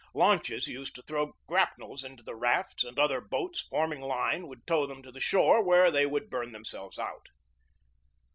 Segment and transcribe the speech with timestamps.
[0.15, 4.87] Launches used to throw grapnels into the rafts, and other boats, forming line, would tow
[4.87, 7.27] them to the shore, where they would burn themselves out.